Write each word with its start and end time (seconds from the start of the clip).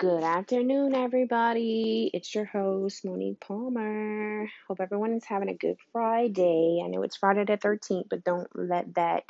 Good 0.00 0.24
afternoon, 0.24 0.94
everybody. 0.94 2.10
It's 2.14 2.34
your 2.34 2.46
host, 2.46 3.04
Monique 3.04 3.38
Palmer. 3.38 4.48
Hope 4.66 4.80
everyone 4.80 5.12
is 5.12 5.26
having 5.26 5.50
a 5.50 5.54
good 5.54 5.76
Friday. 5.92 6.80
I 6.82 6.88
know 6.88 7.02
it's 7.02 7.18
Friday 7.18 7.44
the 7.44 7.58
13th, 7.58 8.08
but 8.08 8.24
don't 8.24 8.48
let 8.54 8.94
that 8.94 9.24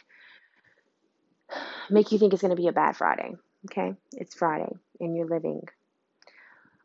make 1.90 2.12
you 2.12 2.18
think 2.18 2.32
it's 2.32 2.42
going 2.42 2.54
to 2.54 2.62
be 2.62 2.68
a 2.68 2.72
bad 2.72 2.96
Friday. 2.96 3.32
Okay? 3.64 3.94
It's 4.12 4.36
Friday 4.36 4.72
and 5.00 5.16
you're 5.16 5.26
living. 5.26 5.62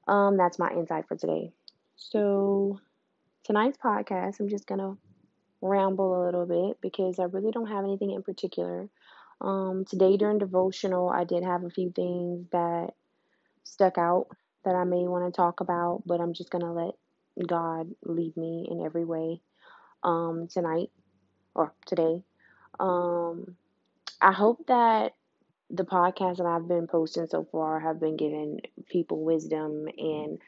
Um, 0.08 0.36
that's 0.36 0.58
my 0.58 0.72
insight 0.72 1.08
for 1.08 1.16
today. 1.16 1.52
So, 1.96 2.80
tonight's 3.44 3.78
podcast, 3.78 4.40
I'm 4.40 4.50
just 4.50 4.66
going 4.66 4.82
to 4.82 4.98
ramble 5.62 6.24
a 6.24 6.26
little 6.26 6.48
bit 6.48 6.82
because 6.82 7.20
I 7.20 7.26
really 7.26 7.52
don't 7.52 7.70
have 7.70 7.84
anything 7.84 8.10
in 8.10 8.24
particular. 8.24 8.90
Um, 9.42 9.86
today 9.88 10.18
during 10.18 10.40
devotional, 10.40 11.08
I 11.08 11.24
did 11.24 11.44
have 11.44 11.64
a 11.64 11.70
few 11.70 11.92
things 11.92 12.48
that 12.52 12.96
stuck 13.66 13.98
out 13.98 14.28
that 14.64 14.76
I 14.76 14.86
may 14.86 15.08
want 15.08 15.26
to 15.26 15.36
talk 15.36 15.60
about, 15.60 16.04
but 16.06 16.22
I'm 16.22 16.34
just 16.34 16.50
going 16.50 16.64
to 16.64 16.72
let 16.72 16.96
God 17.46 17.92
lead 18.04 18.38
me 18.38 18.68
in 18.72 18.86
every 18.86 19.04
way 19.04 19.42
um, 20.04 20.48
tonight 20.50 20.90
or 21.54 21.74
today. 21.86 22.24
Um, 22.80 23.58
I 24.22 24.32
hope 24.32 24.66
that 24.68 25.14
the 25.70 25.84
podcast 25.84 26.38
that 26.38 26.46
I've 26.46 26.68
been 26.68 26.88
posting 26.88 27.28
so 27.28 27.44
far 27.52 27.80
have 27.80 28.00
been 28.00 28.16
giving 28.16 28.62
people 28.88 29.24
wisdom 29.24 29.88
and 29.98 30.40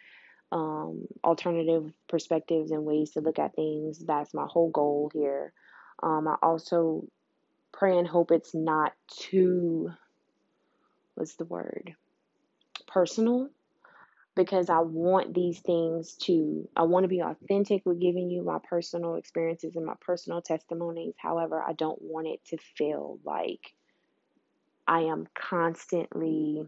um, 0.51 1.07
alternative 1.23 1.91
perspectives 2.07 2.71
and 2.71 2.85
ways 2.85 3.11
to 3.11 3.21
look 3.21 3.39
at 3.39 3.55
things. 3.55 3.99
That's 3.99 4.33
my 4.33 4.45
whole 4.47 4.69
goal 4.69 5.11
here. 5.13 5.53
Um, 6.01 6.27
I 6.27 6.35
also 6.41 7.05
pray 7.73 7.97
and 7.97 8.07
hope 8.07 8.31
it's 8.31 8.53
not 8.53 8.93
too, 9.11 9.91
what's 11.15 11.35
the 11.35 11.45
word? 11.45 11.95
Personal 12.87 13.49
because 14.37 14.69
I 14.69 14.79
want 14.79 15.33
these 15.33 15.59
things 15.59 16.13
to, 16.21 16.69
I 16.75 16.83
want 16.83 17.03
to 17.03 17.07
be 17.07 17.21
authentic 17.21 17.83
with 17.85 17.99
giving 17.99 18.29
you 18.29 18.43
my 18.43 18.59
personal 18.69 19.15
experiences 19.15 19.75
and 19.75 19.85
my 19.85 19.95
personal 19.99 20.43
testimonies. 20.43 21.15
However, 21.17 21.61
I 21.67 21.73
don't 21.73 21.99
want 22.01 22.27
it 22.27 22.45
to 22.49 22.57
feel 22.77 23.19
like 23.25 23.73
I 24.87 25.01
am 25.01 25.27
constantly 25.33 26.67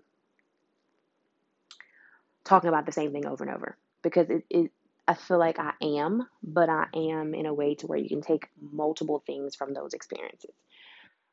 talking 2.43 2.69
about 2.69 2.87
the 2.87 2.91
same 2.91 3.11
thing 3.11 3.27
over 3.27 3.43
and 3.43 3.55
over 3.55 3.77
because 4.01 4.29
it, 4.29 4.43
it 4.49 4.71
I 5.07 5.13
feel 5.13 5.37
like 5.39 5.59
I 5.59 5.73
am, 5.81 6.27
but 6.43 6.69
I 6.69 6.85
am 6.95 7.35
in 7.35 7.45
a 7.45 7.53
way 7.53 7.75
to 7.75 7.87
where 7.87 7.97
you 7.97 8.09
can 8.09 8.21
take 8.21 8.47
multiple 8.59 9.23
things 9.25 9.55
from 9.55 9.73
those 9.73 9.93
experiences. 9.93 10.53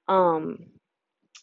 Um, 0.09 0.67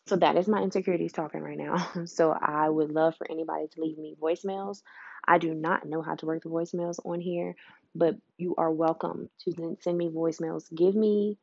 so 0.07 0.17
that 0.17 0.35
is 0.35 0.47
my 0.47 0.61
insecurities 0.61 1.13
talking 1.13 1.41
right 1.41 1.57
now. 1.57 1.89
So 2.05 2.31
I 2.31 2.69
would 2.69 2.91
love 2.91 3.15
for 3.17 3.29
anybody 3.29 3.67
to 3.67 3.81
leave 3.81 3.97
me 3.97 4.15
voicemails. 4.21 4.81
I 5.25 5.37
do 5.37 5.53
not 5.53 5.85
know 5.87 6.01
how 6.01 6.15
to 6.15 6.25
work 6.25 6.43
the 6.43 6.49
voicemails 6.49 6.99
on 7.05 7.21
here, 7.21 7.55
but 7.95 8.15
you 8.37 8.55
are 8.57 8.71
welcome 8.71 9.29
to 9.45 9.77
send 9.81 9.97
me 9.97 10.09
voicemails. 10.09 10.65
Give 10.75 10.95
me 10.95 11.37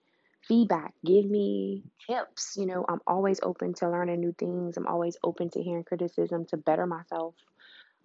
feedback, 0.46 0.92
give 1.04 1.24
me 1.24 1.84
tips. 2.06 2.56
You 2.58 2.66
know, 2.66 2.84
I'm 2.88 3.00
always 3.06 3.40
open 3.42 3.74
to 3.74 3.88
learning 3.88 4.20
new 4.20 4.34
things. 4.38 4.76
I'm 4.76 4.86
always 4.86 5.16
open 5.24 5.50
to 5.50 5.62
hearing 5.62 5.84
criticism 5.84 6.44
to 6.46 6.56
better 6.58 6.86
myself. 6.86 7.34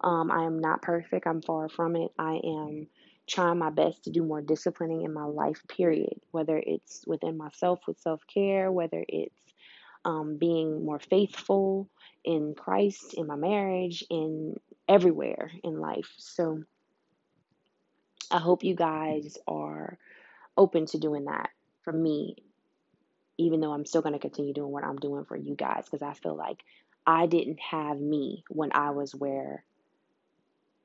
Um, 0.00 0.30
I 0.30 0.44
am 0.44 0.58
not 0.58 0.82
perfect. 0.82 1.26
I'm 1.26 1.42
far 1.42 1.68
from 1.68 1.96
it. 1.96 2.12
I 2.18 2.40
am 2.44 2.86
trying 3.26 3.58
my 3.58 3.70
best 3.70 4.04
to 4.04 4.10
do 4.10 4.22
more 4.22 4.40
disciplining 4.40 5.02
in 5.02 5.12
my 5.12 5.24
life, 5.24 5.62
period. 5.68 6.20
Whether 6.30 6.56
it's 6.58 7.04
within 7.06 7.36
myself 7.36 7.80
with 7.86 7.98
self 8.00 8.22
care, 8.32 8.70
whether 8.70 9.04
it's 9.08 9.34
um, 10.06 10.36
being 10.38 10.84
more 10.84 11.00
faithful 11.00 11.90
in 12.24 12.54
Christ, 12.54 13.12
in 13.14 13.26
my 13.26 13.34
marriage, 13.34 14.04
in 14.08 14.54
everywhere 14.88 15.50
in 15.64 15.80
life. 15.80 16.14
So 16.16 16.62
I 18.30 18.38
hope 18.38 18.62
you 18.62 18.76
guys 18.76 19.36
are 19.48 19.98
open 20.56 20.86
to 20.86 20.98
doing 20.98 21.24
that 21.24 21.50
for 21.82 21.92
me, 21.92 22.36
even 23.36 23.60
though 23.60 23.72
I'm 23.72 23.84
still 23.84 24.00
going 24.00 24.12
to 24.12 24.20
continue 24.20 24.54
doing 24.54 24.70
what 24.70 24.84
I'm 24.84 24.96
doing 24.96 25.24
for 25.24 25.36
you 25.36 25.56
guys 25.56 25.86
because 25.90 26.02
I 26.02 26.14
feel 26.14 26.36
like 26.36 26.62
I 27.04 27.26
didn't 27.26 27.60
have 27.60 28.00
me 28.00 28.44
when 28.48 28.70
I 28.72 28.90
was 28.90 29.12
where 29.12 29.64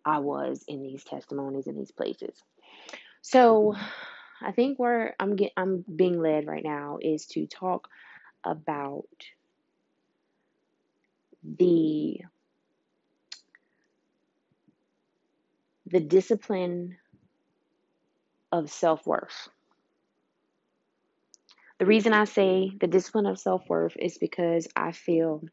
I 0.04 0.18
was 0.18 0.66
in 0.68 0.82
these 0.82 1.04
testimonies 1.04 1.68
in 1.68 1.78
these 1.78 1.92
places. 1.92 2.36
So 3.22 3.76
I 4.42 4.52
think 4.52 4.80
where 4.80 5.16
I'm 5.20 5.36
get 5.36 5.52
I'm 5.56 5.86
being 5.96 6.20
led 6.20 6.48
right 6.48 6.64
now 6.64 6.98
is 7.00 7.28
to 7.28 7.46
talk 7.46 7.88
about 8.44 9.08
the 11.44 12.22
the 15.88 16.00
discipline 16.00 16.98
of 18.52 18.70
self-worth. 18.70 19.50
The 21.80 21.86
reason 21.86 22.14
I 22.14 22.26
say 22.26 22.72
the 22.80 22.88
discipline 22.88 23.26
of 23.26 23.40
self-worth 23.40 23.98
is 23.98 24.18
because 24.18 24.68
I 24.76 24.92
feel 24.92 25.44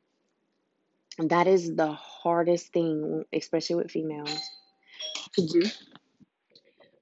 that 1.19 1.47
is 1.47 1.75
the 1.75 1.93
hardest 1.93 2.72
thing, 2.72 3.25
especially 3.32 3.77
with 3.77 3.91
females, 3.91 4.38
to 5.34 5.47
do. 5.47 5.62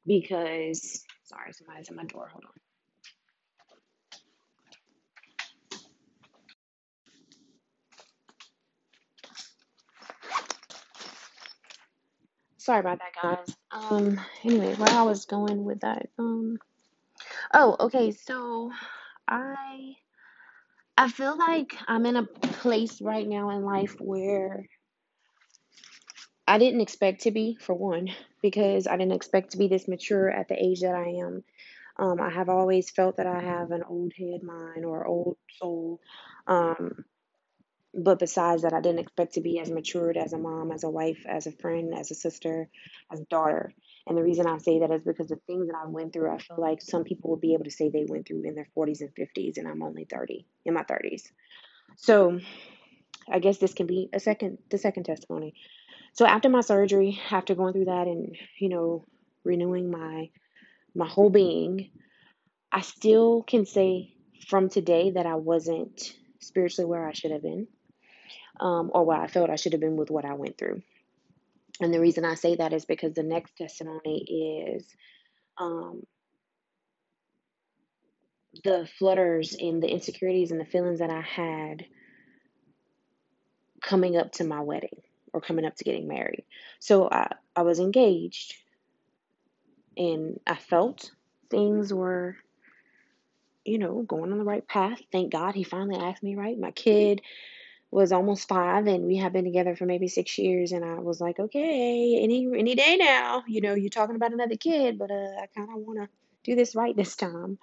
Because, 0.06 1.04
sorry, 1.24 1.52
somebody's 1.52 1.88
at 1.90 1.96
my 1.96 2.04
door. 2.04 2.28
Hold 2.32 2.44
on. 2.44 2.65
Sorry 12.66 12.80
about 12.80 12.98
that, 12.98 13.12
guys. 13.22 13.56
Um, 13.70 14.20
anyway, 14.42 14.74
where 14.74 14.90
I 14.90 15.02
was 15.02 15.24
going 15.24 15.62
with 15.62 15.82
that. 15.82 16.08
Um, 16.18 16.58
oh, 17.54 17.76
okay. 17.78 18.10
So 18.10 18.72
I, 19.28 19.94
I 20.98 21.08
feel 21.08 21.38
like 21.38 21.76
I'm 21.86 22.04
in 22.06 22.16
a 22.16 22.24
place 22.24 23.00
right 23.00 23.24
now 23.24 23.50
in 23.50 23.62
life 23.62 23.94
where 24.00 24.66
I 26.48 26.58
didn't 26.58 26.80
expect 26.80 27.20
to 27.20 27.30
be, 27.30 27.56
for 27.60 27.72
one, 27.72 28.08
because 28.42 28.88
I 28.88 28.96
didn't 28.96 29.14
expect 29.14 29.52
to 29.52 29.58
be 29.58 29.68
this 29.68 29.86
mature 29.86 30.28
at 30.28 30.48
the 30.48 30.60
age 30.60 30.80
that 30.80 30.96
I 30.96 31.20
am. 31.24 31.44
Um, 32.00 32.20
I 32.20 32.30
have 32.30 32.48
always 32.48 32.90
felt 32.90 33.18
that 33.18 33.28
I 33.28 33.42
have 33.42 33.70
an 33.70 33.84
old 33.84 34.12
head 34.18 34.42
mind 34.42 34.84
or 34.84 35.06
old 35.06 35.36
soul. 35.60 36.00
Um, 36.48 37.04
but 37.96 38.18
besides 38.18 38.62
that, 38.62 38.74
I 38.74 38.80
didn't 38.80 38.98
expect 38.98 39.34
to 39.34 39.40
be 39.40 39.58
as 39.58 39.70
matured 39.70 40.18
as 40.18 40.34
a 40.34 40.38
mom, 40.38 40.70
as 40.70 40.84
a 40.84 40.90
wife, 40.90 41.24
as 41.26 41.46
a 41.46 41.52
friend, 41.52 41.94
as 41.98 42.10
a 42.10 42.14
sister, 42.14 42.68
as 43.10 43.20
a 43.20 43.24
daughter. 43.24 43.72
And 44.06 44.18
the 44.18 44.22
reason 44.22 44.46
I 44.46 44.58
say 44.58 44.80
that 44.80 44.90
is 44.90 45.02
because 45.02 45.28
the 45.28 45.40
things 45.46 45.68
that 45.68 45.76
I 45.76 45.86
went 45.86 46.12
through, 46.12 46.30
I 46.30 46.38
feel 46.38 46.58
like 46.58 46.82
some 46.82 47.04
people 47.04 47.30
will 47.30 47.38
be 47.38 47.54
able 47.54 47.64
to 47.64 47.70
say 47.70 47.88
they 47.88 48.04
went 48.06 48.28
through 48.28 48.42
in 48.42 48.54
their 48.54 48.68
40s 48.76 49.00
and 49.00 49.14
50s, 49.14 49.56
and 49.56 49.66
I'm 49.66 49.82
only 49.82 50.04
30 50.04 50.46
in 50.66 50.74
my 50.74 50.82
30s. 50.82 51.22
So 51.96 52.38
I 53.32 53.38
guess 53.38 53.56
this 53.56 53.72
can 53.72 53.86
be 53.86 54.10
a 54.12 54.20
second, 54.20 54.58
the 54.70 54.78
second 54.78 55.04
testimony. 55.04 55.54
So 56.12 56.26
after 56.26 56.50
my 56.50 56.60
surgery, 56.60 57.18
after 57.30 57.54
going 57.54 57.72
through 57.72 57.86
that 57.86 58.06
and, 58.08 58.36
you 58.58 58.68
know, 58.68 59.04
renewing 59.42 59.90
my 59.90 60.30
my 60.94 61.06
whole 61.06 61.28
being, 61.28 61.90
I 62.72 62.80
still 62.80 63.42
can 63.42 63.66
say 63.66 64.14
from 64.48 64.70
today 64.70 65.10
that 65.10 65.26
I 65.26 65.34
wasn't 65.34 66.14
spiritually 66.40 66.88
where 66.88 67.06
I 67.06 67.12
should 67.12 67.32
have 67.32 67.42
been 67.42 67.66
um, 68.60 68.90
or 68.92 69.04
what 69.04 69.20
I 69.20 69.26
felt 69.26 69.50
I 69.50 69.56
should 69.56 69.72
have 69.72 69.80
been 69.80 69.96
with 69.96 70.10
what 70.10 70.24
I 70.24 70.34
went 70.34 70.58
through. 70.58 70.82
And 71.80 71.92
the 71.92 72.00
reason 72.00 72.24
I 72.24 72.34
say 72.34 72.56
that 72.56 72.72
is 72.72 72.84
because 72.84 73.12
the 73.12 73.22
next 73.22 73.56
testimony 73.56 74.74
is 74.76 74.86
um, 75.58 76.02
the 78.64 78.88
flutters 78.98 79.54
and 79.58 79.82
the 79.82 79.88
insecurities 79.88 80.50
and 80.50 80.60
the 80.60 80.64
feelings 80.64 81.00
that 81.00 81.10
I 81.10 81.20
had 81.20 81.84
coming 83.82 84.16
up 84.16 84.32
to 84.32 84.44
my 84.44 84.60
wedding 84.60 85.02
or 85.32 85.40
coming 85.40 85.64
up 85.64 85.76
to 85.76 85.84
getting 85.84 86.08
married. 86.08 86.44
So 86.80 87.08
I, 87.10 87.30
I 87.54 87.62
was 87.62 87.78
engaged 87.78 88.54
and 89.96 90.40
I 90.46 90.56
felt 90.56 91.10
things 91.50 91.92
were, 91.92 92.36
you 93.64 93.78
know, 93.78 94.02
going 94.02 94.32
on 94.32 94.38
the 94.38 94.44
right 94.44 94.66
path. 94.66 95.00
Thank 95.12 95.32
God 95.32 95.54
he 95.54 95.64
finally 95.64 95.96
asked 96.00 96.22
me 96.22 96.36
right. 96.36 96.58
My 96.58 96.70
kid 96.70 97.20
was 97.90 98.12
almost 98.12 98.48
five 98.48 98.86
and 98.86 99.06
we 99.06 99.16
have 99.16 99.32
been 99.32 99.44
together 99.44 99.76
for 99.76 99.86
maybe 99.86 100.08
six 100.08 100.38
years 100.38 100.72
and 100.72 100.84
I 100.84 100.98
was 100.98 101.20
like, 101.20 101.38
okay, 101.38 102.20
any 102.22 102.46
any 102.58 102.74
day 102.74 102.96
now, 102.96 103.44
you 103.46 103.60
know, 103.60 103.74
you're 103.74 103.90
talking 103.90 104.16
about 104.16 104.32
another 104.32 104.56
kid, 104.56 104.98
but 104.98 105.10
uh, 105.10 105.14
I 105.42 105.46
kind 105.56 105.70
of 105.70 105.76
want 105.76 106.00
to 106.00 106.08
do 106.44 106.56
this 106.56 106.74
right 106.74 106.96
this 106.96 107.16
time. 107.16 107.58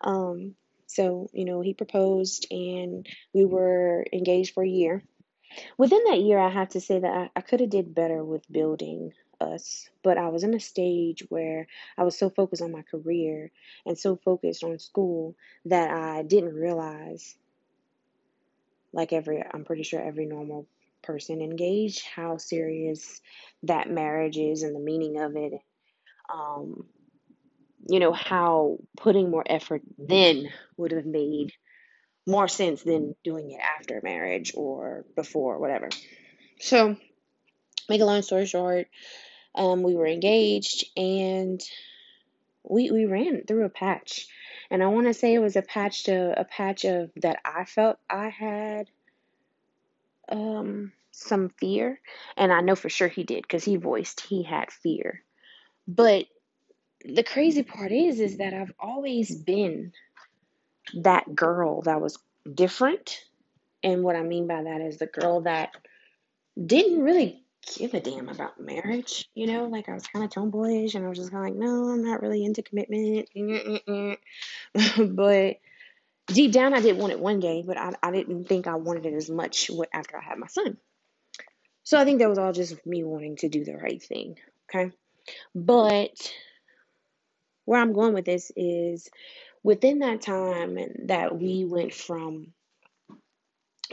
Um, 0.00 0.54
so, 0.86 1.28
you 1.32 1.44
know, 1.44 1.60
he 1.60 1.74
proposed 1.74 2.46
and 2.50 3.06
we 3.32 3.44
were 3.44 4.04
engaged 4.12 4.54
for 4.54 4.64
a 4.64 4.68
year. 4.68 5.02
Within 5.76 6.02
that 6.04 6.20
year, 6.20 6.38
I 6.38 6.50
have 6.50 6.70
to 6.70 6.80
say 6.80 6.98
that 6.98 7.10
I, 7.10 7.30
I 7.36 7.40
could 7.40 7.60
have 7.60 7.70
did 7.70 7.94
better 7.94 8.24
with 8.24 8.50
building 8.50 9.12
us, 9.40 9.88
but 10.02 10.18
I 10.18 10.28
was 10.28 10.44
in 10.44 10.54
a 10.54 10.60
stage 10.60 11.24
where 11.28 11.66
I 11.96 12.02
was 12.02 12.18
so 12.18 12.30
focused 12.30 12.62
on 12.62 12.72
my 12.72 12.82
career 12.82 13.50
and 13.86 13.98
so 13.98 14.16
focused 14.16 14.64
on 14.64 14.78
school 14.78 15.36
that 15.66 15.90
I 15.90 16.22
didn't 16.22 16.54
realize 16.54 17.36
like 18.92 19.12
every 19.12 19.42
I'm 19.42 19.64
pretty 19.64 19.82
sure 19.82 20.00
every 20.00 20.26
normal 20.26 20.66
person 21.02 21.40
engaged, 21.40 22.04
how 22.04 22.38
serious 22.38 23.20
that 23.64 23.90
marriage 23.90 24.36
is 24.36 24.62
and 24.62 24.74
the 24.74 24.80
meaning 24.80 25.20
of 25.20 25.36
it. 25.36 25.52
Um, 26.32 26.86
you 27.88 28.00
know, 28.00 28.12
how 28.12 28.78
putting 28.96 29.30
more 29.30 29.44
effort 29.46 29.82
then 29.96 30.50
would 30.76 30.92
have 30.92 31.06
made 31.06 31.52
more 32.26 32.48
sense 32.48 32.82
than 32.82 33.14
doing 33.24 33.50
it 33.50 33.60
after 33.60 34.00
marriage 34.02 34.52
or 34.54 35.06
before, 35.16 35.58
whatever. 35.58 35.88
So, 36.60 36.96
make 37.88 38.00
a 38.00 38.04
long 38.04 38.22
story 38.22 38.44
short, 38.44 38.88
um, 39.54 39.82
we 39.82 39.94
were 39.94 40.06
engaged 40.06 40.84
and 40.96 41.60
we 42.68 42.90
we 42.90 43.06
ran 43.06 43.44
through 43.46 43.64
a 43.64 43.70
patch. 43.70 44.26
And 44.70 44.82
I 44.82 44.88
want 44.88 45.06
to 45.06 45.14
say 45.14 45.34
it 45.34 45.40
was 45.40 45.56
a 45.56 45.62
patch 45.62 46.04
to 46.04 46.38
a 46.38 46.44
patch 46.44 46.84
of 46.84 47.10
that 47.16 47.40
I 47.44 47.64
felt 47.64 47.98
I 48.08 48.28
had 48.28 48.90
um 50.28 50.92
some 51.10 51.48
fear 51.58 52.00
and 52.36 52.52
I 52.52 52.60
know 52.60 52.76
for 52.76 52.90
sure 52.90 53.08
he 53.08 53.24
did 53.24 53.48
cuz 53.48 53.64
he 53.64 53.76
voiced 53.76 54.20
he 54.20 54.42
had 54.42 54.70
fear. 54.70 55.24
But 55.86 56.26
the 57.04 57.22
crazy 57.22 57.62
part 57.62 57.92
is 57.92 58.20
is 58.20 58.38
that 58.38 58.52
I've 58.52 58.74
always 58.78 59.34
been 59.34 59.92
that 60.94 61.34
girl 61.34 61.82
that 61.82 62.00
was 62.00 62.18
different. 62.54 63.24
And 63.82 64.02
what 64.02 64.16
I 64.16 64.22
mean 64.22 64.46
by 64.46 64.62
that 64.64 64.80
is 64.80 64.98
the 64.98 65.06
girl 65.06 65.42
that 65.42 65.70
didn't 66.62 67.02
really 67.02 67.44
give 67.76 67.94
a 67.94 68.00
damn 68.00 68.28
about 68.28 68.60
marriage, 68.60 69.28
you 69.34 69.46
know, 69.46 69.66
like 69.66 69.88
I 69.88 69.94
was 69.94 70.06
kind 70.06 70.24
of 70.24 70.30
tomboyish 70.30 70.94
and 70.94 71.04
I 71.04 71.08
was 71.08 71.18
just 71.18 71.30
kind 71.30 71.46
of 71.46 71.50
like, 71.52 71.60
no, 71.60 71.88
I'm 71.90 72.04
not 72.04 72.22
really 72.22 72.44
into 72.44 72.62
commitment. 72.62 73.28
but 75.14 75.56
deep 76.26 76.52
down, 76.52 76.74
I 76.74 76.80
did 76.80 76.96
want 76.96 77.12
it 77.12 77.20
one 77.20 77.40
day, 77.40 77.62
but 77.66 77.76
I, 77.76 77.92
I 78.02 78.10
didn't 78.10 78.44
think 78.44 78.66
I 78.66 78.76
wanted 78.76 79.06
it 79.06 79.14
as 79.14 79.28
much 79.28 79.70
after 79.92 80.16
I 80.16 80.22
had 80.22 80.38
my 80.38 80.46
son. 80.46 80.76
So 81.84 81.98
I 81.98 82.04
think 82.04 82.18
that 82.18 82.28
was 82.28 82.38
all 82.38 82.52
just 82.52 82.86
me 82.86 83.02
wanting 83.02 83.36
to 83.36 83.48
do 83.48 83.64
the 83.64 83.76
right 83.76 84.02
thing. 84.02 84.38
Okay. 84.68 84.92
But 85.54 86.32
where 87.64 87.80
I'm 87.80 87.92
going 87.92 88.14
with 88.14 88.24
this 88.24 88.52
is 88.56 89.10
within 89.62 90.00
that 90.00 90.22
time 90.22 90.78
that 91.06 91.38
we 91.38 91.64
went 91.64 91.94
from 91.94 92.52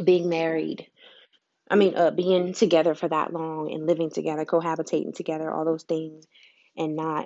being 0.04 0.30
married 0.30 0.88
I 1.70 1.76
mean, 1.76 1.96
uh, 1.96 2.12
being 2.12 2.54
together 2.54 2.94
for 2.94 3.08
that 3.08 3.34
long 3.34 3.72
and 3.74 3.88
living 3.88 4.12
together, 4.12 4.46
cohabitating 4.46 5.16
together, 5.16 5.52
all 5.52 5.66
those 5.66 5.84
things, 5.84 6.26
and 6.78 6.96
not, 6.96 7.26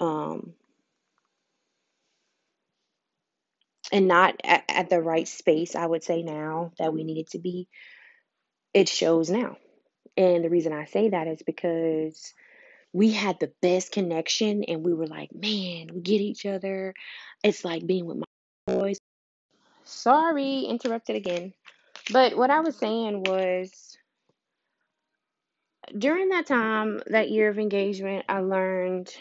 um, 0.00 0.54
and 3.92 4.08
not 4.08 4.40
at, 4.42 4.64
at 4.68 4.90
the 4.90 5.00
right 5.00 5.28
space, 5.28 5.76
I 5.76 5.86
would 5.86 6.02
say 6.02 6.22
now 6.22 6.72
that 6.78 6.92
we 6.92 7.04
needed 7.04 7.28
to 7.30 7.38
be, 7.38 7.68
it 8.74 8.88
shows 8.88 9.30
now. 9.30 9.56
And 10.16 10.44
the 10.44 10.50
reason 10.50 10.72
I 10.72 10.86
say 10.86 11.10
that 11.10 11.28
is 11.28 11.42
because 11.42 12.34
we 12.92 13.12
had 13.12 13.38
the 13.38 13.52
best 13.62 13.92
connection 13.92 14.64
and 14.64 14.82
we 14.82 14.94
were 14.94 15.06
like, 15.06 15.34
man, 15.34 15.90
we 15.94 16.00
get 16.00 16.20
each 16.20 16.46
other. 16.46 16.94
It's 17.44 17.64
like 17.64 17.86
being 17.86 18.06
with 18.06 18.18
my 18.18 18.24
boys. 18.74 18.98
Sorry, 19.84 20.62
interrupted 20.62 21.14
again. 21.16 21.52
But 22.12 22.36
what 22.36 22.50
I 22.50 22.60
was 22.60 22.76
saying 22.76 23.24
was 23.24 23.98
during 25.96 26.28
that 26.30 26.46
time, 26.46 27.00
that 27.06 27.30
year 27.30 27.48
of 27.48 27.58
engagement, 27.58 28.24
I 28.28 28.40
learned 28.40 29.12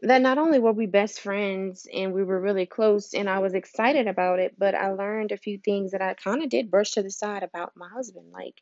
that 0.00 0.20
not 0.20 0.38
only 0.38 0.58
were 0.58 0.72
we 0.72 0.86
best 0.86 1.20
friends 1.20 1.86
and 1.92 2.12
we 2.12 2.24
were 2.24 2.40
really 2.40 2.66
close 2.66 3.14
and 3.14 3.28
I 3.28 3.38
was 3.38 3.54
excited 3.54 4.06
about 4.06 4.38
it, 4.38 4.54
but 4.58 4.74
I 4.74 4.90
learned 4.90 5.32
a 5.32 5.38
few 5.38 5.58
things 5.58 5.92
that 5.92 6.02
I 6.02 6.14
kind 6.14 6.42
of 6.42 6.50
did 6.50 6.70
brush 6.70 6.92
to 6.92 7.02
the 7.02 7.10
side 7.10 7.42
about 7.42 7.72
my 7.74 7.88
husband. 7.88 8.26
Like, 8.30 8.60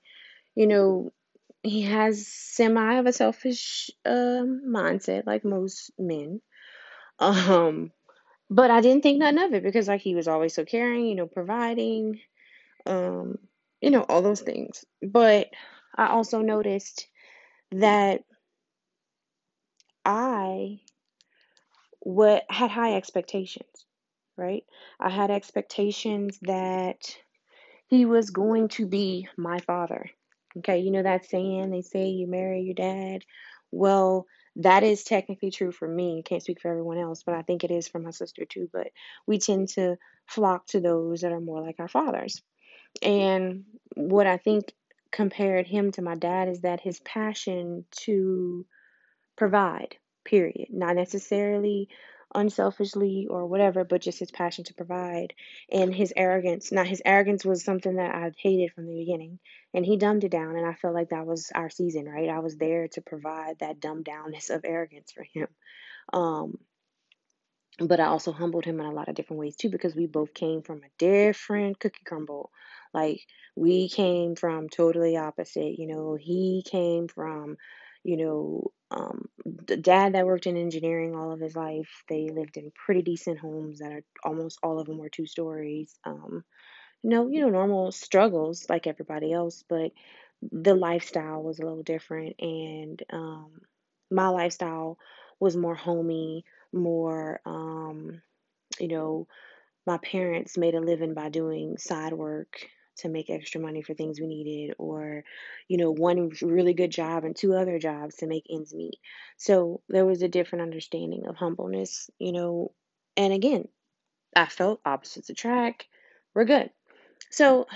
you 0.55 0.67
know, 0.67 1.11
he 1.63 1.83
has 1.83 2.27
semi 2.27 2.95
of 2.97 3.07
a 3.07 3.13
selfish 3.13 3.91
um, 4.05 4.63
mindset, 4.69 5.27
like 5.27 5.45
most 5.45 5.91
men. 5.99 6.41
Um, 7.19 7.93
but 8.51 8.71
I 8.71 8.81
didn't 8.81 9.03
think 9.03 9.19
nothing 9.19 9.39
of 9.39 9.55
it 9.55 9.63
because, 9.63 9.89
like, 9.89 10.03
he 10.03 10.15
was 10.15 10.29
always 10.29 10.55
so 10.55 10.65
caring, 10.65 11.07
you 11.07 11.15
know, 11.15 11.27
providing, 11.27 12.21
um, 12.87 13.39
you 13.81 13.91
know, 13.91 14.05
all 14.09 14.23
those 14.23 14.41
things. 14.41 14.85
But 15.03 15.49
I 15.97 16.09
also 16.09 16.41
noticed 16.41 17.07
that 17.73 18.23
I 20.05 20.81
what 22.01 22.45
had 22.49 22.71
high 22.71 22.95
expectations, 22.95 23.87
right? 24.37 24.65
I 24.99 25.11
had 25.11 25.31
expectations 25.31 26.39
that 26.43 27.17
he 27.87 28.07
was 28.07 28.31
going 28.31 28.69
to 28.69 28.87
be 28.87 29.29
my 29.37 29.59
father. 29.61 30.11
Okay, 30.59 30.81
you 30.81 30.91
know 30.91 31.03
that 31.03 31.27
saying 31.27 31.71
they 31.71 31.83
say 31.83 32.09
you 32.09 32.27
marry 32.27 32.63
your 32.63 32.75
dad. 32.75 33.25
Well, 33.71 34.27
that 34.57 34.83
is 34.83 35.05
technically 35.05 35.51
true 35.51 35.73
for 35.73 35.89
me. 35.89 36.23
Can't 36.25 36.43
speak 36.43 36.61
for 36.61 36.71
everyone 36.71 36.99
else, 36.99 37.23
but 37.23 37.35
I 37.35 37.43
think 37.43 37.65
it 37.65 37.71
is 37.71 37.89
for 37.89 37.99
my 37.99 38.11
sister 38.11 38.45
too. 38.45 38.69
But 38.73 38.89
we 39.27 39.39
tend 39.39 39.69
to 39.71 39.97
flock 40.27 40.67
to 40.69 40.81
those 40.81 41.23
that 41.23 41.33
are 41.33 41.41
more 41.41 41.63
like 41.63 41.77
our 41.79 41.89
fathers. 41.89 42.43
And 43.01 43.65
what 43.95 44.27
I 44.27 44.37
think 44.37 44.73
compared 45.11 45.67
him 45.67 45.93
to 45.93 46.03
my 46.03 46.15
dad 46.15 46.49
is 46.49 46.61
that 46.61 46.81
his 46.81 47.01
passion 47.01 47.85
to 48.03 48.67
provide, 49.37 49.97
period. 50.25 50.69
Not 50.71 50.97
necessarily 50.97 51.89
unselfishly 52.35 53.27
or 53.29 53.47
whatever, 53.47 53.85
but 53.85 54.01
just 54.01 54.19
his 54.19 54.31
passion 54.31 54.65
to 54.65 54.75
provide 54.75 55.35
and 55.71 55.95
his 55.95 56.13
arrogance. 56.17 56.73
Now, 56.73 56.85
his 56.85 57.03
arrogance 57.05 57.45
was 57.45 57.65
something 57.65 57.97
that 57.97 58.15
I 58.15 58.33
hated 58.39 58.73
from 58.73 58.87
the 58.87 58.97
beginning, 58.97 59.39
and 59.75 59.85
he 59.85 59.97
dumbed 59.97 60.25
it 60.25 60.31
down, 60.31 60.57
and 60.57 60.67
I 60.67 60.75
felt 60.75 60.95
like 60.95 61.11
that 61.11 61.27
was 61.27 61.51
our 61.55 61.71
season, 61.71 62.07
right? 62.07 62.29
I 62.29 62.41
was 62.41 62.57
there 62.57 62.89
to 62.89 63.03
provide 63.03 63.59
that 63.61 63.81
dumbed 63.81 64.07
downness 64.07 64.51
of 64.51 64.65
arrogance 64.65 65.13
for 65.13 65.25
him. 65.35 65.49
Um, 66.13 66.59
but 67.79 68.01
I 68.01 68.07
also 68.07 68.33
humbled 68.33 68.65
him 68.65 68.81
in 68.81 68.87
a 68.87 68.93
lot 68.93 69.09
of 69.09 69.15
different 69.15 69.41
ways 69.41 69.57
too 69.57 69.71
because 69.71 69.95
we 69.95 70.07
both 70.07 70.35
came 70.35 70.63
from 70.63 70.79
a 70.79 70.91
different 70.99 71.81
cookie 71.81 72.05
crumble. 72.05 72.51
Like 72.95 73.21
we 73.57 73.89
came 73.89 74.37
from 74.37 74.69
totally 74.69 75.17
opposite. 75.17 75.79
You 75.79 75.87
know, 75.89 76.17
he 76.21 76.65
came 76.71 77.09
from, 77.09 77.57
you 78.05 78.17
know, 78.17 78.73
um, 78.91 79.27
the 79.67 79.77
dad 79.77 80.15
that 80.15 80.27
worked 80.27 80.47
in 80.47 80.57
engineering 80.57 81.15
all 81.15 81.33
of 81.33 81.41
his 81.41 81.57
life. 81.57 81.89
They 82.09 82.29
lived 82.29 82.57
in 82.57 82.73
pretty 82.85 83.03
decent 83.03 83.39
homes 83.39 83.79
that 83.79 83.93
are 83.93 84.05
almost 84.25 84.59
all 84.63 84.79
of 84.79 84.87
them 84.87 84.99
were 84.99 85.09
two 85.09 85.27
stories. 85.27 85.95
Um, 86.05 86.45
no, 87.03 87.29
you 87.29 87.41
know, 87.41 87.51
normal 87.51 87.93
struggles 87.93 88.67
like 88.69 88.87
everybody 88.87 89.33
else, 89.33 89.65
but 89.69 89.93
the 90.51 90.75
lifestyle 90.75 91.43
was 91.43 91.59
a 91.59 91.63
little 91.63 91.83
different, 91.83 92.37
and 92.41 93.03
um, 93.13 93.61
my 94.11 94.29
lifestyle 94.29 94.99
was 95.41 95.57
more 95.57 95.75
homey, 95.75 96.45
more, 96.73 97.41
um, 97.47 98.23
you 98.81 98.89
know, 98.89 99.27
my 99.87 99.99
parents 99.99 100.59
made 100.59 100.75
a 100.75 100.81
living 100.81 101.15
by 101.15 101.29
doing 101.29 101.79
side 101.79 102.13
work 102.13 102.67
to 102.99 103.09
make 103.09 103.31
extra 103.31 103.61
money 103.61 103.83
for 103.83 103.95
things 103.95 104.21
we 104.21 104.27
needed, 104.27 104.75
or, 104.79 105.25
you 105.69 105.77
know, 105.77 105.91
one 105.91 106.31
really 106.43 106.75
good 106.75 106.91
job 106.91 107.25
and 107.25 107.35
two 107.35 107.55
other 107.55 107.79
jobs 107.79 108.17
to 108.17 108.27
make 108.27 108.47
ends 108.51 108.75
meet. 108.75 108.99
So 109.37 109.83
there 109.89 110.07
was 110.07 110.23
a 110.23 110.29
different 110.29 110.63
understanding 110.63 111.27
of 111.27 111.37
humbleness, 111.37 112.11
you 112.19 112.33
know, 112.33 112.73
and 113.17 113.33
again, 113.33 113.69
I 114.35 114.47
felt 114.47 114.81
opposites 114.85 115.31
attract. 115.31 115.87
We're 116.35 116.45
good. 116.45 116.71
So, 117.31 117.67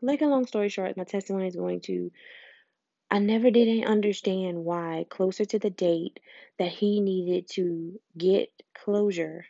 like 0.00 0.22
a 0.22 0.26
long 0.26 0.46
story 0.46 0.68
short, 0.68 0.96
my 0.96 1.04
testimony 1.04 1.48
is 1.48 1.56
going 1.56 1.80
to 1.82 2.10
I 3.10 3.20
never 3.20 3.50
did 3.50 3.84
understand 3.86 4.64
why, 4.64 5.06
closer 5.08 5.44
to 5.46 5.58
the 5.58 5.70
date, 5.70 6.20
that 6.58 6.68
he 6.68 7.00
needed 7.00 7.48
to 7.52 7.98
get 8.16 8.50
closure 8.74 9.46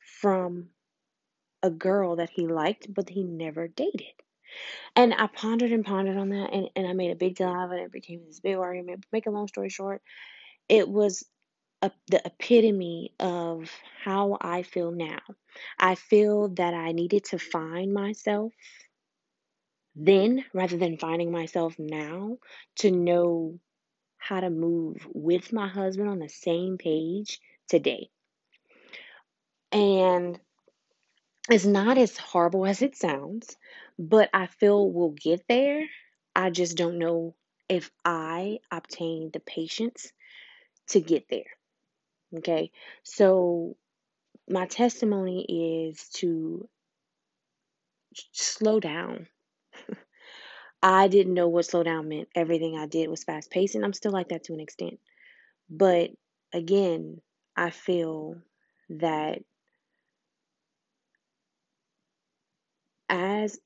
from 0.00 0.70
a 1.62 1.70
girl 1.70 2.16
that 2.16 2.30
he 2.30 2.48
liked, 2.48 2.92
but 2.92 3.08
he 3.08 3.22
never 3.22 3.68
dated. 3.68 4.12
And 4.94 5.14
I 5.14 5.26
pondered 5.26 5.72
and 5.72 5.84
pondered 5.84 6.16
on 6.16 6.30
that, 6.30 6.52
and, 6.52 6.70
and 6.76 6.86
I 6.86 6.92
made 6.92 7.10
a 7.10 7.16
big 7.16 7.36
deal 7.36 7.48
out 7.48 7.66
of 7.66 7.72
it. 7.72 7.82
It 7.82 7.92
became 7.92 8.22
this 8.26 8.40
big 8.40 8.56
argument. 8.56 9.04
Make 9.12 9.26
a 9.26 9.30
long 9.30 9.48
story 9.48 9.68
short, 9.68 10.02
it 10.68 10.88
was 10.88 11.24
a, 11.82 11.90
the 12.08 12.22
epitome 12.24 13.12
of 13.20 13.70
how 14.02 14.38
I 14.40 14.62
feel 14.62 14.90
now. 14.90 15.20
I 15.78 15.94
feel 15.94 16.48
that 16.50 16.74
I 16.74 16.92
needed 16.92 17.24
to 17.26 17.38
find 17.38 17.92
myself 17.92 18.52
then 19.96 20.44
rather 20.52 20.76
than 20.76 20.98
finding 20.98 21.32
myself 21.32 21.74
now 21.78 22.36
to 22.76 22.90
know 22.90 23.58
how 24.18 24.40
to 24.40 24.50
move 24.50 25.06
with 25.14 25.52
my 25.52 25.68
husband 25.68 26.08
on 26.08 26.18
the 26.18 26.28
same 26.28 26.76
page 26.76 27.40
today. 27.68 28.10
And 29.72 30.38
it's 31.50 31.64
not 31.64 31.98
as 31.98 32.16
horrible 32.16 32.66
as 32.66 32.82
it 32.82 32.96
sounds, 32.96 33.56
but 33.98 34.30
I 34.34 34.46
feel 34.46 34.90
we'll 34.90 35.10
get 35.10 35.44
there. 35.48 35.84
I 36.34 36.50
just 36.50 36.76
don't 36.76 36.98
know 36.98 37.34
if 37.68 37.90
I 38.04 38.58
obtain 38.70 39.30
the 39.32 39.40
patience 39.40 40.12
to 40.88 41.00
get 41.00 41.26
there. 41.30 41.46
Okay, 42.38 42.70
so 43.02 43.76
my 44.48 44.66
testimony 44.66 45.88
is 45.88 46.08
to 46.14 46.68
slow 48.32 48.80
down 48.80 49.26
I 50.82 51.08
didn't 51.08 51.34
know 51.34 51.48
what 51.48 51.66
slow 51.66 51.82
down 51.82 52.08
meant. 52.08 52.28
Everything 52.34 52.76
I 52.78 52.86
did 52.86 53.08
was 53.08 53.24
fast 53.24 53.50
paced, 53.50 53.74
and 53.74 53.84
I'm 53.84 53.92
still 53.92 54.12
like 54.12 54.28
that 54.28 54.44
to 54.44 54.54
an 54.54 54.60
extent. 54.60 55.00
But 55.68 56.10
again, 56.52 57.20
I 57.56 57.70
feel 57.70 58.36
that 58.90 59.40
as 63.08 63.58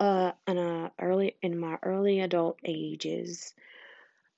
uh 0.00 0.32
in 0.46 0.58
a 0.58 0.92
early 1.00 1.36
in 1.42 1.58
my 1.58 1.78
early 1.82 2.20
adult 2.20 2.58
ages, 2.64 3.54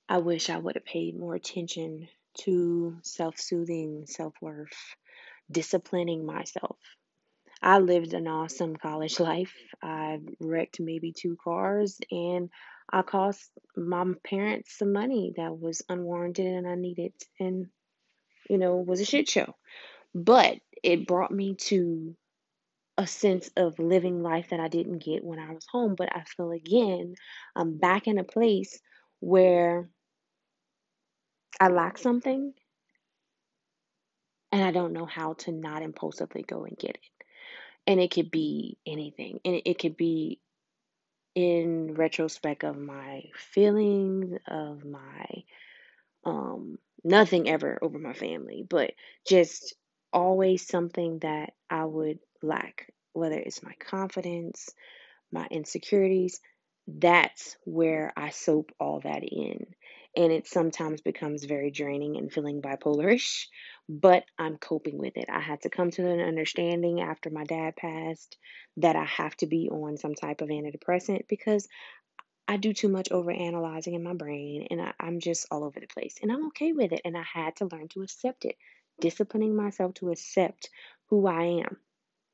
I 0.08 0.18
wish 0.18 0.50
I 0.50 0.58
would 0.58 0.76
have 0.76 0.84
paid 0.84 1.18
more 1.18 1.34
attention 1.34 2.08
to 2.38 2.96
self-soothing, 3.02 4.06
self-worth, 4.06 4.96
disciplining 5.50 6.24
myself. 6.24 6.78
I 7.62 7.78
lived 7.78 8.14
an 8.14 8.26
awesome 8.26 8.76
college 8.76 9.20
life. 9.20 9.54
I 9.82 10.20
wrecked 10.40 10.80
maybe 10.80 11.12
two 11.12 11.36
cars 11.42 11.98
and 12.10 12.50
I 12.92 13.02
cost 13.02 13.50
my 13.76 14.04
parents 14.24 14.76
some 14.76 14.92
money 14.92 15.34
that 15.36 15.58
was 15.58 15.82
unwarranted 15.88 16.46
and 16.46 16.66
I 16.66 16.74
needed 16.74 17.12
and 17.38 17.68
you 18.48 18.58
know 18.58 18.76
was 18.76 19.00
a 19.00 19.04
shit 19.04 19.28
show. 19.28 19.54
But 20.14 20.58
it 20.82 21.06
brought 21.06 21.30
me 21.30 21.54
to 21.66 22.16
a 23.00 23.08
sense 23.08 23.50
of 23.56 23.80
living 23.80 24.22
life 24.22 24.50
that 24.50 24.60
I 24.60 24.68
didn't 24.68 25.00
get 25.04 25.24
when 25.24 25.40
I 25.40 25.52
was 25.52 25.66
home. 25.72 25.96
But 25.96 26.14
I 26.16 26.24
feel 26.24 26.52
again, 26.52 27.16
I'm 27.56 27.78
back 27.78 28.06
in 28.08 28.18
a 28.18 28.24
place 28.24 28.80
where 29.20 29.88
I 31.60 31.68
lack 31.68 31.98
something 31.98 32.54
and 34.52 34.62
I 34.64 34.70
don't 34.72 34.92
know 34.92 35.06
how 35.06 35.34
to 35.34 35.52
not 35.52 35.82
impulsively 35.82 36.42
go 36.42 36.64
and 36.64 36.76
get 36.78 36.92
it. 36.92 37.26
And 37.86 38.00
it 38.00 38.10
could 38.12 38.30
be 38.30 38.78
anything. 38.86 39.40
And 39.44 39.62
it 39.64 39.78
could 39.78 39.96
be 39.96 40.40
in 41.34 41.94
retrospect 41.94 42.64
of 42.64 42.78
my 42.78 43.24
feelings, 43.36 44.38
of 44.48 44.84
my 44.84 45.26
um 46.24 46.78
nothing 47.04 47.48
ever 47.48 47.78
over 47.82 47.98
my 47.98 48.14
family, 48.14 48.64
but 48.68 48.92
just 49.26 49.74
always 50.12 50.66
something 50.66 51.18
that 51.20 51.54
I 51.70 51.84
would 51.84 52.18
lack, 52.42 52.92
whether 53.12 53.38
it's 53.38 53.62
my 53.62 53.74
confidence, 53.78 54.70
my 55.32 55.46
insecurities, 55.50 56.40
that's 56.86 57.56
where 57.64 58.12
I 58.16 58.30
soap 58.30 58.72
all 58.80 59.00
that 59.00 59.22
in. 59.22 59.66
And 60.16 60.32
it 60.32 60.48
sometimes 60.48 61.02
becomes 61.02 61.44
very 61.44 61.70
draining 61.70 62.16
and 62.16 62.32
feeling 62.32 62.60
bipolarish, 62.60 63.46
but 63.88 64.24
I'm 64.38 64.56
coping 64.56 64.98
with 64.98 65.16
it. 65.16 65.26
I 65.30 65.38
had 65.38 65.62
to 65.62 65.70
come 65.70 65.92
to 65.92 66.08
an 66.08 66.18
understanding 66.18 67.00
after 67.00 67.30
my 67.30 67.44
dad 67.44 67.76
passed 67.76 68.36
that 68.78 68.96
I 68.96 69.04
have 69.04 69.36
to 69.36 69.46
be 69.46 69.68
on 69.70 69.96
some 69.98 70.14
type 70.14 70.40
of 70.40 70.48
antidepressant 70.48 71.28
because 71.28 71.68
I 72.48 72.56
do 72.56 72.72
too 72.72 72.88
much 72.88 73.12
over 73.12 73.30
analyzing 73.30 73.94
in 73.94 74.02
my 74.02 74.14
brain 74.14 74.66
and 74.70 74.82
I, 74.82 74.92
I'm 74.98 75.20
just 75.20 75.46
all 75.52 75.62
over 75.62 75.78
the 75.78 75.86
place. 75.86 76.16
And 76.20 76.32
I'm 76.32 76.46
okay 76.48 76.72
with 76.72 76.90
it. 76.90 77.02
And 77.04 77.16
I 77.16 77.22
had 77.22 77.54
to 77.56 77.68
learn 77.70 77.86
to 77.90 78.02
accept 78.02 78.44
it, 78.44 78.56
disciplining 79.00 79.54
myself 79.54 79.94
to 79.94 80.10
accept 80.10 80.70
who 81.06 81.28
I 81.28 81.62
am 81.64 81.76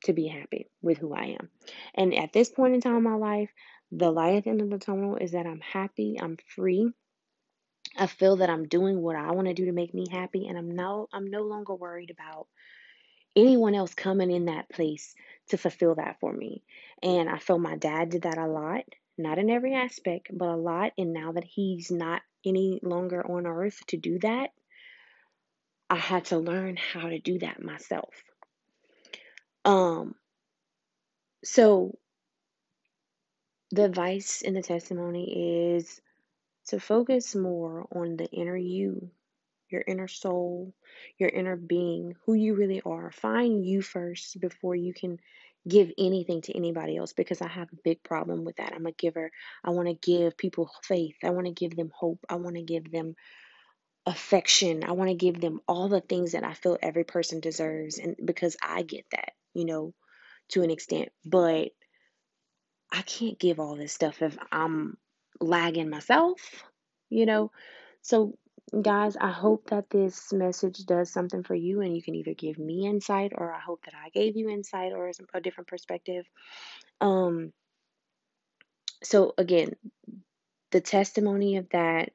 to 0.04 0.12
be 0.12 0.28
happy 0.28 0.68
with 0.82 0.98
who 0.98 1.14
I 1.14 1.36
am. 1.40 1.48
And 1.94 2.14
at 2.14 2.32
this 2.32 2.50
point 2.50 2.74
in 2.74 2.80
time 2.80 2.96
in 2.96 3.02
my 3.02 3.14
life, 3.14 3.50
the 3.92 4.10
light 4.10 4.36
at 4.36 4.44
the 4.44 4.50
end 4.50 4.62
of 4.62 4.70
the 4.70 4.78
tunnel 4.78 5.16
is 5.16 5.32
that 5.32 5.46
I'm 5.46 5.60
happy, 5.60 6.16
I'm 6.20 6.36
free. 6.54 6.90
I 7.96 8.06
feel 8.06 8.36
that 8.36 8.50
I'm 8.50 8.68
doing 8.68 9.00
what 9.00 9.16
I 9.16 9.32
want 9.32 9.48
to 9.48 9.54
do 9.54 9.66
to 9.66 9.72
make 9.72 9.94
me 9.94 10.06
happy 10.10 10.48
and 10.48 10.58
I'm 10.58 10.70
no 10.70 11.08
I'm 11.12 11.30
no 11.30 11.42
longer 11.42 11.74
worried 11.74 12.10
about 12.10 12.46
anyone 13.34 13.74
else 13.74 13.94
coming 13.94 14.30
in 14.30 14.46
that 14.46 14.68
place 14.68 15.14
to 15.48 15.58
fulfill 15.58 15.94
that 15.94 16.18
for 16.20 16.32
me. 16.32 16.62
And 17.02 17.28
I 17.28 17.38
feel 17.38 17.58
my 17.58 17.76
dad 17.76 18.10
did 18.10 18.22
that 18.22 18.38
a 18.38 18.46
lot, 18.46 18.84
not 19.16 19.38
in 19.38 19.50
every 19.50 19.74
aspect, 19.74 20.28
but 20.32 20.48
a 20.48 20.56
lot. 20.56 20.92
And 20.98 21.12
now 21.12 21.32
that 21.32 21.44
he's 21.44 21.90
not 21.90 22.22
any 22.44 22.80
longer 22.82 23.24
on 23.24 23.46
earth 23.46 23.78
to 23.88 23.96
do 23.96 24.18
that, 24.20 24.50
I 25.88 25.96
had 25.96 26.26
to 26.26 26.38
learn 26.38 26.76
how 26.76 27.08
to 27.08 27.18
do 27.18 27.38
that 27.40 27.62
myself. 27.62 28.14
Um, 29.66 30.14
so 31.44 31.98
the 33.72 33.84
advice 33.84 34.42
in 34.42 34.54
the 34.54 34.62
testimony 34.62 35.74
is 35.74 36.00
to 36.68 36.78
focus 36.78 37.34
more 37.34 37.86
on 37.92 38.16
the 38.16 38.26
inner 38.26 38.56
you, 38.56 39.10
your 39.68 39.82
inner 39.86 40.06
soul, 40.06 40.72
your 41.18 41.28
inner 41.28 41.56
being, 41.56 42.14
who 42.24 42.34
you 42.34 42.54
really 42.54 42.80
are. 42.86 43.10
Find 43.10 43.66
you 43.66 43.82
first 43.82 44.40
before 44.40 44.76
you 44.76 44.94
can 44.94 45.18
give 45.68 45.90
anything 45.98 46.42
to 46.42 46.56
anybody 46.56 46.96
else 46.96 47.12
because 47.12 47.42
I 47.42 47.48
have 47.48 47.68
a 47.72 47.82
big 47.82 48.04
problem 48.04 48.44
with 48.44 48.56
that. 48.56 48.72
I'm 48.72 48.86
a 48.86 48.92
giver. 48.92 49.32
I 49.64 49.70
want 49.70 49.88
to 49.88 49.94
give 49.94 50.38
people 50.38 50.70
faith. 50.84 51.16
I 51.24 51.30
want 51.30 51.48
to 51.48 51.52
give 51.52 51.74
them 51.74 51.90
hope. 51.92 52.24
I 52.28 52.36
want 52.36 52.54
to 52.54 52.62
give 52.62 52.92
them 52.92 53.16
affection. 54.06 54.84
I 54.84 54.92
want 54.92 55.10
to 55.10 55.16
give 55.16 55.40
them 55.40 55.60
all 55.66 55.88
the 55.88 56.00
things 56.00 56.32
that 56.32 56.44
I 56.44 56.54
feel 56.54 56.78
every 56.80 57.04
person 57.04 57.40
deserves 57.40 57.98
and 57.98 58.16
because 58.24 58.56
I 58.62 58.82
get 58.82 59.04
that, 59.10 59.32
you 59.56 59.64
know, 59.64 59.94
to 60.50 60.62
an 60.62 60.70
extent. 60.70 61.10
But 61.24 61.70
I 62.92 63.02
can't 63.02 63.38
give 63.38 63.58
all 63.58 63.76
this 63.76 63.92
stuff 63.92 64.22
if 64.22 64.36
I'm 64.52 64.96
lagging 65.40 65.90
myself, 65.90 66.40
you 67.10 67.26
know. 67.26 67.50
So 68.02 68.38
guys, 68.80 69.16
I 69.16 69.30
hope 69.30 69.70
that 69.70 69.90
this 69.90 70.32
message 70.32 70.84
does 70.86 71.12
something 71.12 71.42
for 71.42 71.54
you 71.54 71.80
and 71.80 71.94
you 71.94 72.02
can 72.02 72.14
either 72.14 72.34
give 72.34 72.58
me 72.58 72.86
insight 72.86 73.32
or 73.34 73.52
I 73.52 73.60
hope 73.60 73.84
that 73.84 73.94
I 73.94 74.10
gave 74.10 74.36
you 74.36 74.48
insight 74.48 74.92
or 74.92 75.10
a 75.34 75.40
different 75.40 75.68
perspective. 75.68 76.26
Um 77.00 77.52
so 79.02 79.34
again, 79.38 79.76
the 80.70 80.80
testimony 80.80 81.56
of 81.56 81.68
that 81.70 82.12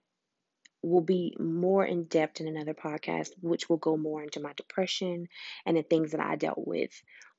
will 0.84 1.02
be 1.02 1.36
more 1.40 1.86
in 1.86 2.06
depth 2.06 2.42
in 2.42 2.48
another 2.48 2.74
podcast, 2.74 3.30
which 3.40 3.70
will 3.70 3.78
go 3.78 3.98
more 3.98 4.24
into 4.24 4.40
my 4.40 4.52
depression 4.54 5.28
and 5.66 5.78
the 5.78 5.84
things 5.84 6.12
that 6.12 6.20
I 6.20 6.36
dealt 6.36 6.68
with 6.68 6.92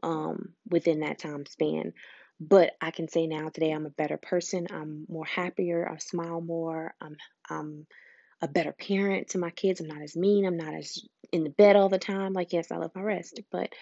um, 0.02 0.54
within 0.68 1.00
that 1.00 1.18
time 1.18 1.46
span. 1.46 1.92
But 2.40 2.72
I 2.80 2.90
can 2.90 3.08
say 3.08 3.26
now 3.26 3.48
today 3.50 3.70
I'm 3.72 3.86
a 3.86 3.90
better 3.90 4.16
person. 4.16 4.66
I'm 4.70 5.06
more 5.08 5.24
happier. 5.24 5.88
I 5.88 5.98
smile 5.98 6.40
more. 6.40 6.94
I'm 7.00 7.16
I'm 7.48 7.86
a 8.40 8.48
better 8.48 8.72
parent 8.72 9.28
to 9.30 9.38
my 9.38 9.50
kids. 9.50 9.80
I'm 9.80 9.86
not 9.88 10.02
as 10.02 10.16
mean. 10.16 10.46
I'm 10.46 10.56
not 10.56 10.74
as 10.74 10.98
in 11.32 11.44
the 11.44 11.50
bed 11.50 11.76
all 11.76 11.88
the 11.88 11.98
time. 11.98 12.32
Like 12.32 12.52
yes, 12.52 12.72
I 12.72 12.76
love 12.76 12.92
my 12.94 13.02
rest, 13.02 13.40
but 13.52 13.72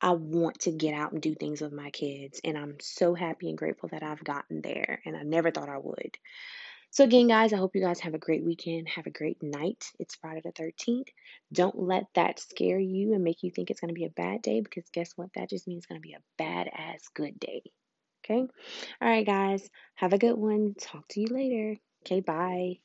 I 0.00 0.12
want 0.12 0.60
to 0.60 0.72
get 0.72 0.94
out 0.94 1.12
and 1.12 1.20
do 1.20 1.34
things 1.34 1.60
with 1.60 1.72
my 1.72 1.90
kids, 1.90 2.40
and 2.44 2.56
I'm 2.56 2.76
so 2.80 3.14
happy 3.14 3.48
and 3.50 3.58
grateful 3.58 3.90
that 3.90 4.02
I've 4.02 4.24
gotten 4.24 4.62
there. 4.62 5.00
And 5.04 5.16
I 5.16 5.22
never 5.22 5.50
thought 5.50 5.68
I 5.68 5.78
would. 5.78 6.16
So, 6.92 7.04
again, 7.04 7.28
guys, 7.28 7.52
I 7.52 7.56
hope 7.56 7.76
you 7.76 7.82
guys 7.82 8.00
have 8.00 8.14
a 8.14 8.18
great 8.18 8.44
weekend. 8.44 8.88
Have 8.88 9.06
a 9.06 9.10
great 9.10 9.40
night. 9.42 9.84
It's 10.00 10.16
Friday 10.16 10.40
the 10.42 10.50
13th. 10.52 11.08
Don't 11.52 11.78
let 11.78 12.06
that 12.14 12.40
scare 12.40 12.80
you 12.80 13.14
and 13.14 13.22
make 13.22 13.44
you 13.44 13.50
think 13.50 13.70
it's 13.70 13.80
going 13.80 13.94
to 13.94 13.98
be 13.98 14.06
a 14.06 14.10
bad 14.10 14.42
day 14.42 14.60
because 14.60 14.84
guess 14.92 15.12
what? 15.14 15.30
That 15.34 15.48
just 15.48 15.68
means 15.68 15.84
it's 15.84 15.86
going 15.86 16.00
to 16.00 16.06
be 16.06 16.14
a 16.14 16.42
badass 16.42 17.02
good 17.14 17.38
day. 17.38 17.62
Okay? 18.24 18.40
All 18.40 19.08
right, 19.08 19.24
guys. 19.24 19.68
Have 19.94 20.12
a 20.12 20.18
good 20.18 20.36
one. 20.36 20.74
Talk 20.80 21.06
to 21.10 21.20
you 21.20 21.28
later. 21.28 21.76
Okay, 22.04 22.20
bye. 22.20 22.80